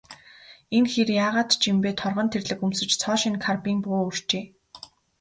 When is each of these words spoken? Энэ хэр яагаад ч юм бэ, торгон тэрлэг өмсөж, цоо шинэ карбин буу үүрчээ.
Энэ 0.77 0.89
хэр 0.93 1.09
яагаад 1.25 1.49
ч 1.61 1.61
юм 1.71 1.77
бэ, 1.83 1.89
торгон 2.01 2.27
тэрлэг 2.33 2.59
өмсөж, 2.65 2.91
цоо 3.01 3.15
шинэ 3.21 3.39
карбин 3.45 3.77
буу 3.83 3.99
үүрчээ. 4.05 4.43